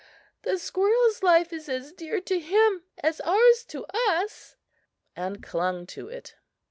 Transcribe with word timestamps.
The 0.41 0.57
squirrel's 0.57 1.21
life 1.21 1.53
is 1.53 1.69
as 1.69 1.91
dear 1.91 2.19
to 2.21 2.39
him 2.39 2.83
as 3.03 3.21
ours 3.21 3.63
to 3.65 3.85
us," 4.09 4.55
and 5.15 5.43
clung 5.43 5.85
to 5.89 6.07
it. 6.07 6.33